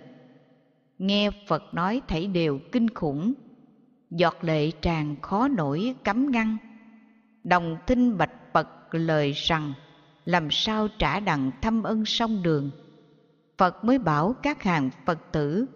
Nghe 0.98 1.30
phật 1.48 1.74
nói 1.74 2.02
thảy 2.08 2.26
đều 2.26 2.58
kinh 2.72 2.90
khủng. 2.90 3.34
Giọt 4.10 4.36
lệ 4.40 4.70
tràn 4.70 5.16
khó 5.22 5.48
nổi 5.48 5.94
cấm 6.04 6.30
ngăn. 6.30 6.56
Đồng 7.44 7.76
Thinh 7.86 8.18
bạch 8.18 8.52
bật 8.52 8.68
lời 8.92 9.32
rằng, 9.32 9.72
làm 10.24 10.50
sao 10.50 10.88
trả 10.98 11.20
đặng 11.20 11.50
thâm 11.62 11.82
ân 11.82 12.04
sông 12.04 12.42
đường? 12.42 12.70
Phật 13.58 13.84
mới 13.84 13.98
bảo 13.98 14.34
các 14.42 14.62
hàng 14.62 14.90
phật 15.06 15.32
tử, 15.32 15.66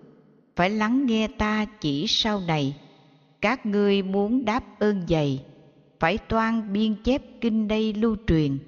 phải 0.56 0.70
lắng 0.70 1.06
nghe 1.06 1.28
ta 1.28 1.64
chỉ 1.64 2.06
sau 2.08 2.40
này. 2.40 2.76
Các 3.40 3.66
ngươi 3.66 4.02
muốn 4.02 4.44
đáp 4.44 4.78
ơn 4.78 5.06
dày, 5.08 5.44
phải 6.00 6.18
toan 6.18 6.72
biên 6.72 6.94
chép 7.04 7.22
kinh 7.40 7.68
đây 7.68 7.92
lưu 7.92 8.16
truyền 8.26 8.58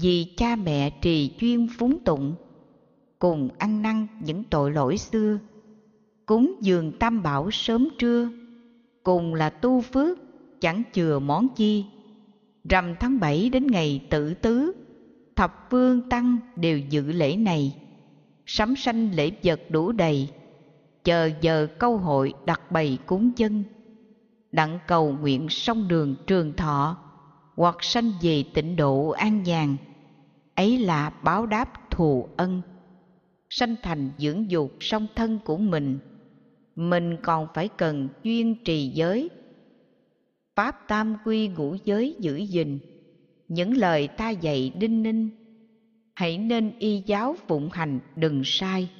vì 0.00 0.26
cha 0.36 0.56
mẹ 0.56 0.90
trì 1.02 1.30
chuyên 1.38 1.68
phúng 1.78 2.04
tụng, 2.04 2.34
cùng 3.18 3.48
ăn 3.58 3.82
năn 3.82 4.06
những 4.20 4.44
tội 4.50 4.70
lỗi 4.72 4.98
xưa, 4.98 5.38
cúng 6.26 6.54
dường 6.62 6.92
tam 6.98 7.22
bảo 7.22 7.50
sớm 7.50 7.88
trưa, 7.98 8.28
cùng 9.02 9.34
là 9.34 9.50
tu 9.50 9.80
phước, 9.80 10.18
chẳng 10.60 10.82
chừa 10.92 11.18
món 11.18 11.48
chi. 11.56 11.84
Rằm 12.64 12.94
tháng 13.00 13.20
bảy 13.20 13.50
đến 13.50 13.66
ngày 13.66 14.06
tự 14.10 14.34
tứ, 14.34 14.72
thập 15.36 15.66
phương 15.70 16.08
tăng 16.10 16.38
đều 16.56 16.78
dự 16.78 17.12
lễ 17.12 17.36
này, 17.36 17.76
sắm 18.46 18.76
sanh 18.76 19.14
lễ 19.14 19.30
vật 19.42 19.60
đủ 19.70 19.92
đầy, 19.92 20.28
chờ 21.04 21.30
giờ 21.40 21.66
câu 21.78 21.96
hội 21.96 22.34
đặt 22.46 22.72
bày 22.72 22.98
cúng 23.06 23.30
dân, 23.36 23.64
đặng 24.52 24.78
cầu 24.86 25.16
nguyện 25.20 25.46
sông 25.50 25.88
đường 25.88 26.14
trường 26.26 26.52
thọ 26.52 26.96
hoặc 27.56 27.76
sanh 27.80 28.12
về 28.22 28.44
tịnh 28.54 28.76
độ 28.76 29.08
an 29.10 29.42
nhàn. 29.42 29.76
Ấy 30.54 30.78
là 30.78 31.10
báo 31.22 31.46
đáp 31.46 31.90
thù 31.90 32.28
ân, 32.36 32.62
sanh 33.50 33.74
thành 33.82 34.10
dưỡng 34.18 34.50
dục 34.50 34.72
song 34.80 35.06
thân 35.14 35.38
của 35.44 35.56
mình. 35.56 35.98
Mình 36.76 37.16
còn 37.22 37.46
phải 37.54 37.68
cần 37.68 38.08
chuyên 38.24 38.54
trì 38.64 38.88
giới. 38.88 39.30
Pháp 40.54 40.88
tam 40.88 41.16
quy 41.24 41.48
ngũ 41.48 41.76
giới 41.84 42.16
giữ 42.18 42.36
gìn, 42.36 42.78
những 43.48 43.76
lời 43.76 44.08
ta 44.08 44.30
dạy 44.30 44.72
đinh 44.78 45.02
ninh. 45.02 45.30
Hãy 46.14 46.38
nên 46.38 46.78
y 46.78 47.02
giáo 47.06 47.36
phụng 47.48 47.70
hành 47.72 48.00
đừng 48.16 48.42
sai. 48.44 48.90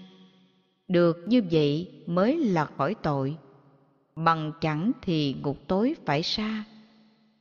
Được 0.89 1.17
như 1.27 1.43
vậy 1.51 1.89
mới 2.07 2.37
là 2.37 2.65
khỏi 2.65 2.95
tội. 3.03 3.37
Bằng 4.17 4.53
chẳng 4.61 4.93
thì 5.03 5.35
ngục 5.43 5.69
tối 5.69 5.95
phải 6.05 6.23
xa 6.23 6.65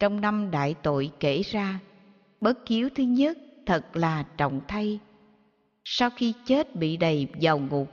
trong 0.05 0.21
năm 0.21 0.51
đại 0.51 0.75
tội 0.83 1.11
kể 1.19 1.41
ra, 1.41 1.79
bất 2.41 2.67
hiếu 2.67 2.89
thứ 2.95 3.03
nhất 3.03 3.37
thật 3.65 3.95
là 3.95 4.25
trọng 4.37 4.61
thay. 4.67 4.99
Sau 5.83 6.09
khi 6.09 6.33
chết 6.45 6.75
bị 6.75 6.97
đầy 6.97 7.27
vào 7.41 7.59
ngục, 7.59 7.91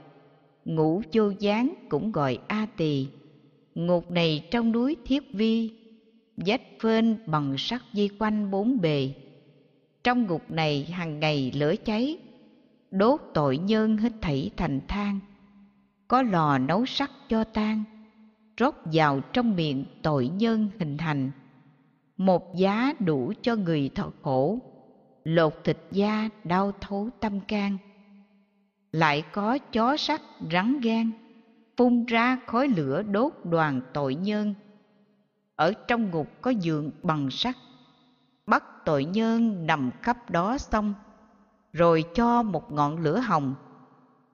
ngũ 0.65 1.01
vô 1.13 1.31
gián 1.39 1.73
cũng 1.89 2.11
gọi 2.11 2.39
a 2.47 2.67
tỳ. 2.77 3.07
Ngục 3.75 4.11
này 4.11 4.47
trong 4.51 4.71
núi 4.71 4.95
thiết 5.05 5.33
vi, 5.33 5.71
vách 6.37 6.61
phên 6.79 7.17
bằng 7.25 7.55
sắt 7.57 7.81
dây 7.93 8.09
quanh 8.19 8.51
bốn 8.51 8.81
bề. 8.81 9.13
Trong 10.03 10.27
ngục 10.27 10.51
này 10.51 10.83
hàng 10.83 11.19
ngày 11.19 11.51
lửa 11.55 11.75
cháy, 11.85 12.17
đốt 12.91 13.21
tội 13.33 13.57
nhân 13.57 13.97
hết 13.97 14.11
thảy 14.21 14.49
thành 14.57 14.79
than. 14.87 15.19
Có 16.07 16.21
lò 16.21 16.57
nấu 16.57 16.85
sắt 16.85 17.09
cho 17.29 17.43
tan, 17.43 17.83
rót 18.57 18.75
vào 18.93 19.21
trong 19.33 19.55
miệng 19.55 19.85
tội 20.01 20.27
nhân 20.27 20.69
hình 20.79 20.97
thành 20.97 21.31
một 22.17 22.55
giá 22.55 22.93
đủ 22.99 23.33
cho 23.41 23.55
người 23.55 23.89
thọ 23.95 24.11
khổ. 24.21 24.59
Lột 25.23 25.53
thịt 25.63 25.77
da, 25.91 26.29
đau 26.43 26.71
thấu 26.81 27.09
tâm 27.19 27.39
can. 27.39 27.77
Lại 28.91 29.23
có 29.31 29.57
chó 29.57 29.97
sắt 29.97 30.21
rắn 30.51 30.79
gan, 30.79 31.11
phun 31.77 32.05
ra 32.05 32.39
khói 32.47 32.67
lửa 32.67 33.01
đốt 33.01 33.33
đoàn 33.43 33.81
tội 33.93 34.15
nhân. 34.15 34.53
Ở 35.55 35.73
trong 35.87 36.11
ngục 36.11 36.27
có 36.41 36.51
giường 36.51 36.91
bằng 37.03 37.29
sắt. 37.31 37.55
Bắt 38.47 38.63
tội 38.85 39.05
nhân 39.05 39.67
nằm 39.67 39.91
khắp 40.01 40.29
đó 40.29 40.57
xong, 40.57 40.93
rồi 41.73 42.03
cho 42.15 42.43
một 42.43 42.71
ngọn 42.71 42.97
lửa 42.97 43.19
hồng. 43.19 43.55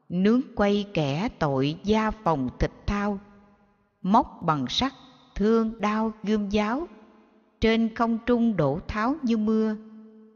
Nướng 0.10 0.42
quay 0.56 0.86
kẻ 0.94 1.30
tội 1.40 1.76
da 1.84 2.12
phòng 2.12 2.50
thịt 2.60 2.72
thao, 2.88 3.20
móc 4.02 4.40
bằng 4.42 4.66
sắt, 4.68 4.94
thương 5.36 5.82
đau 5.82 6.14
gươm 6.24 6.50
giáo 6.50 6.88
trên 7.62 7.94
không 7.96 8.18
trung 8.26 8.58
đổ 8.58 8.80
tháo 8.88 9.16
như 9.24 9.38
mưa. 9.38 9.76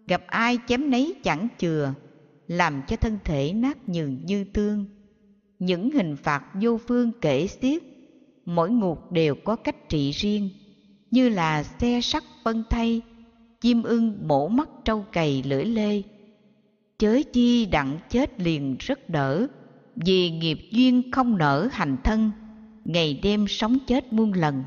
Gặp 0.08 0.24
ai 0.28 0.58
chém 0.68 0.90
nấy 0.90 1.16
chẳng 1.24 1.48
chừa, 1.58 1.94
làm 2.48 2.82
cho 2.88 2.96
thân 2.96 3.18
thể 3.24 3.54
nát 3.54 3.90
nhừ 3.90 4.08
như 4.24 4.44
tương. 4.44 4.86
Những 5.60 5.92
hình 5.92 6.16
phạt 6.16 6.44
vô 6.62 6.78
phương 6.88 7.12
kể 7.22 7.48
xiết, 7.48 7.84
mỗi 8.46 8.70
ngục 8.72 9.12
đều 9.12 9.36
có 9.36 9.56
cách 9.56 9.90
trị 9.90 10.12
riêng, 10.12 10.50
như 11.12 11.30
là 11.30 11.64
xe 11.64 12.02
sắt 12.02 12.24
phân 12.44 12.64
thay, 12.70 13.02
chim 13.62 13.84
ưng 13.84 14.28
mổ 14.28 14.48
mắt 14.48 14.70
trâu 14.86 15.06
cày 15.12 15.44
lưỡi 15.44 15.66
lê. 15.66 16.02
Chớ 16.98 17.22
chi 17.34 17.66
đặng 17.66 18.00
chết 18.10 18.40
liền 18.40 18.76
rất 18.80 19.10
đỡ, 19.10 19.48
vì 19.96 20.32
nghiệp 20.32 20.60
duyên 20.72 21.12
không 21.12 21.38
nở 21.38 21.70
hành 21.72 21.98
thân, 22.04 22.32
ngày 22.86 23.20
đêm 23.24 23.48
sống 23.48 23.78
chết 23.88 24.14
muôn 24.14 24.34
lần 24.34 24.64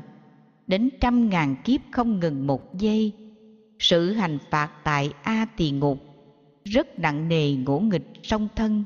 đến 0.67 0.89
trăm 1.01 1.29
ngàn 1.29 1.55
kiếp 1.63 1.81
không 1.91 2.19
ngừng 2.19 2.47
một 2.47 2.77
giây. 2.77 3.13
Sự 3.79 4.11
hành 4.11 4.37
phạt 4.49 4.71
tại 4.83 5.13
a 5.23 5.45
tỳ 5.57 5.71
ngục 5.71 5.99
rất 6.63 6.99
nặng 6.99 7.29
nề 7.29 7.51
ngỗ 7.51 7.79
nghịch 7.79 8.07
song 8.23 8.47
thân. 8.55 8.83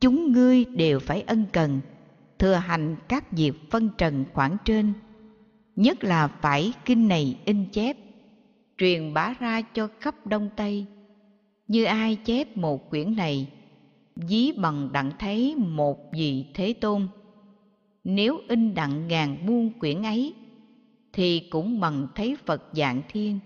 Chúng 0.00 0.32
ngươi 0.32 0.64
đều 0.64 1.00
phải 1.00 1.22
ân 1.22 1.44
cần, 1.52 1.80
thừa 2.38 2.54
hành 2.54 2.96
các 3.08 3.32
việc 3.32 3.52
phân 3.70 3.90
trần 3.98 4.24
khoảng 4.32 4.56
trên. 4.64 4.92
Nhất 5.76 6.04
là 6.04 6.28
phải 6.28 6.72
kinh 6.84 7.08
này 7.08 7.38
in 7.44 7.64
chép, 7.72 7.96
truyền 8.78 9.14
bá 9.14 9.34
ra 9.40 9.62
cho 9.62 9.88
khắp 10.00 10.26
đông 10.26 10.48
tây. 10.56 10.86
Như 11.68 11.84
ai 11.84 12.16
chép 12.16 12.56
một 12.56 12.90
quyển 12.90 13.16
này 13.16 13.48
dí 14.16 14.52
bằng 14.52 14.88
đặng 14.92 15.10
thấy 15.18 15.54
một 15.56 16.12
vị 16.12 16.44
thế 16.54 16.72
tôn. 16.72 17.08
Nếu 18.04 18.38
in 18.48 18.74
đặng 18.74 19.08
ngàn 19.08 19.46
muôn 19.46 19.70
quyển 19.80 20.02
ấy 20.02 20.34
thì 21.14 21.40
cũng 21.50 21.80
bằng 21.80 22.06
thấy 22.14 22.36
phật 22.46 22.62
dạng 22.72 23.02
thiên. 23.08 23.40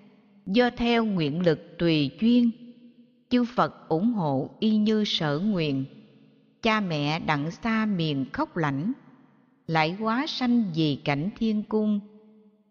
Do 0.46 0.70
theo 0.76 1.04
nguyện 1.04 1.40
lực 1.40 1.78
tùy 1.78 2.11
duyên, 2.20 2.50
chư 3.31 3.44
phật 3.44 3.88
ủng 3.88 4.12
hộ 4.12 4.50
y 4.61 4.76
như 4.76 5.04
sở 5.07 5.38
nguyện. 5.38 5.85
Cha 6.62 6.81
mẹ 6.81 7.20
đặng 7.20 7.50
xa 7.50 7.87
miền 7.87 8.24
khóc 8.33 8.57
lãnh 8.57 8.92
lại 9.66 9.92
hóa 9.92 10.26
sanh 10.28 10.64
vì 10.74 10.96
cảnh 11.04 11.31
thiên 11.38 11.62
cung. 11.62 12.00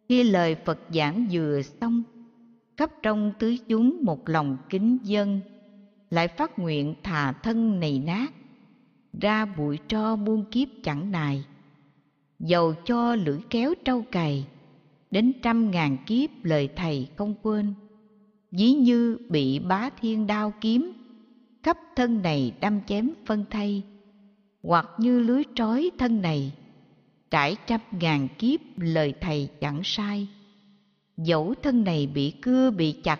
Khi 0.09 0.23
lời 0.23 0.55
phật 0.65 0.79
giảng 0.93 1.27
vừa 1.31 1.61
xong, 1.61 2.03
khắp 2.77 2.91
trong 3.03 3.33
tứ 3.39 3.55
chúng 3.67 3.99
một 4.03 4.29
lòng 4.29 4.57
kính 4.69 4.97
dân, 5.03 5.39
lại 6.09 6.27
phát 6.27 6.59
nguyện 6.59 6.95
thà 7.03 7.31
thân 7.31 7.79
này 7.79 8.01
nát, 8.05 8.33
ra 9.21 9.45
bụi 9.45 9.79
tro 9.87 10.15
muôn 10.15 10.45
kiếp 10.51 10.67
chẳng 10.83 11.11
nài. 11.11 11.43
Dầu 12.39 12.73
cho 12.85 13.15
lưỡi 13.15 13.39
kéo 13.49 13.73
trâu 13.85 14.01
cày 14.11 14.45
đến 15.11 15.33
trăm 15.41 15.71
ngàn 15.71 15.97
kiếp 16.05 16.29
lời 16.43 16.69
thầy 16.75 17.07
không 17.15 17.35
quên. 17.41 17.73
Ví 18.51 18.73
như 18.73 19.17
bị 19.29 19.59
bá 19.59 19.89
thiên 20.01 20.27
đao 20.27 20.53
kiếm, 20.61 20.91
khắp 21.63 21.77
thân 21.95 22.21
này 22.21 22.53
đâm 22.61 22.79
chém 22.87 23.09
phân 23.25 23.45
thay. 23.49 23.83
Hoặc 24.63 24.89
như 24.97 25.19
lưới 25.19 25.43
trói 25.55 25.91
thân 25.97 26.21
này, 26.21 26.51
trải 27.31 27.55
trăm 27.67 27.81
ngàn 27.91 28.27
kiếp 28.37 28.59
lời 28.77 29.13
thầy 29.21 29.49
chẳng 29.61 29.81
sai. 29.83 30.27
Dẫu 31.17 31.53
thân 31.63 31.83
này 31.83 32.07
bị 32.07 32.31
cưa 32.41 32.71
bị 32.71 32.91
chặt, 32.91 33.19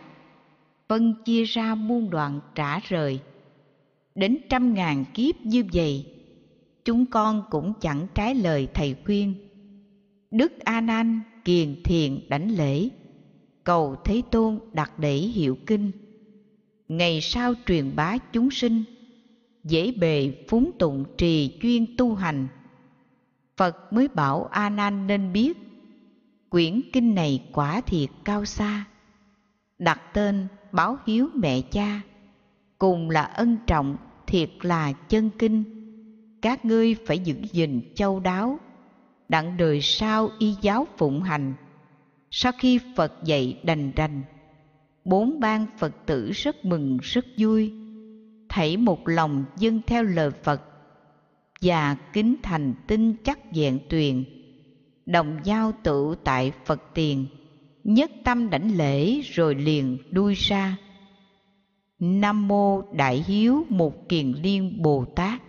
phân 0.88 1.14
chia 1.26 1.44
ra 1.44 1.76
muôn 1.76 2.10
đoạn 2.10 2.40
trả 2.56 2.80
rời. 2.80 3.20
Đến 4.16 4.38
trăm 4.50 4.74
ngàn 4.74 5.06
kiếp 5.14 5.36
như 5.46 5.64
vậy, 5.74 6.06
chúng 6.86 7.06
con 7.06 7.44
cũng 7.50 7.74
chẳng 7.82 8.08
trái 8.14 8.36
lời 8.36 8.68
thầy 8.74 8.96
khuyên. 9.06 9.34
Đức 10.32 10.60
a 10.60 10.82
nan 10.82 11.22
kiền 11.48 11.84
thiền 11.84 12.20
đảnh 12.30 12.52
lễ. 12.58 12.90
Cầu 13.64 13.96
thế 14.06 14.22
tôn 14.32 14.60
đặt 14.74 15.00
để 15.00 15.16
hiệu 15.16 15.58
kinh. 15.66 15.92
Ngày 16.88 17.22
sau 17.22 17.54
truyền 17.66 17.96
bá 17.96 18.18
chúng 18.18 18.52
sinh, 18.52 18.84
dễ 19.64 19.92
bề 19.92 20.34
phúng 20.48 20.72
tụng 20.80 21.06
trì 21.18 21.58
chuyên 21.62 21.86
tu 21.98 22.16
hành. 22.16 22.48
Phật 23.58 23.94
mới 23.94 24.08
bảo 24.08 24.46
a 24.46 24.70
nan 24.70 25.08
nên 25.08 25.34
biết, 25.34 25.58
quyển 26.50 26.82
kinh 26.94 27.16
này 27.16 27.44
quả 27.54 27.82
thiệt 27.82 28.10
cao 28.26 28.46
xa. 28.46 28.86
Đặt 29.80 30.02
tên 30.14 30.48
báo 30.72 30.98
hiếu 31.06 31.30
mẹ 31.34 31.62
cha, 31.62 32.02
cùng 32.78 33.10
là 33.10 33.22
ân 33.22 33.58
trọng 33.68 33.98
thiệt 34.28 34.50
là 34.62 34.92
chân 34.94 35.30
kinh. 35.40 35.64
Các 36.42 36.66
ngươi 36.66 36.96
phải 37.06 37.20
giữ 37.20 37.36
gìn 37.52 37.82
châu 37.96 38.20
đáo 38.20 38.60
đặng 39.30 39.58
đời 39.58 39.82
sau 39.82 40.30
y 40.40 40.56
giáo 40.62 40.88
phụng 40.98 41.22
hành. 41.22 41.54
Sau 42.32 42.52
khi 42.60 42.80
phật 42.96 43.14
dạy 43.24 43.60
đành 43.64 43.92
đành 43.96 44.22
bốn 45.06 45.40
ban 45.40 45.66
phật 45.78 46.06
tử 46.06 46.32
rất 46.32 46.66
mừng, 46.66 46.98
rất 47.02 47.26
vui 47.38 47.74
thảy 48.50 48.78
một 48.78 49.08
lòng 49.08 49.46
dâng 49.58 49.82
theo 49.88 50.04
lời 50.04 50.32
phật 50.44 50.62
và 51.62 51.96
kính 52.14 52.36
thành 52.44 52.74
tinh 52.88 53.16
chắc 53.24 53.40
vẹn 53.56 53.80
tuyền, 53.90 54.24
đồng 55.06 55.40
giao 55.44 55.72
tự 55.84 56.16
tại 56.24 56.52
phật 56.66 56.84
tiền, 56.94 57.26
nhất 57.84 58.12
tâm 58.24 58.50
đảnh 58.50 58.78
lễ 58.78 59.22
rồi 59.22 59.56
liền 59.56 59.98
đuôi 60.12 60.34
ra. 60.34 60.78
Nam 62.00 62.48
mô 62.48 62.82
đại 62.82 63.24
hiếu 63.28 63.66
một 63.70 64.10
kiền 64.10 64.32
liên 64.32 64.82
bồ 64.82 65.06
tát. 65.16 65.42